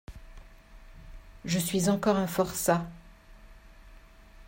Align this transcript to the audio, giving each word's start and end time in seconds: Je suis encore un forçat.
Je 1.45 1.59
suis 1.59 1.87
encore 1.87 2.15
un 2.17 2.25
forçat. 2.25 2.87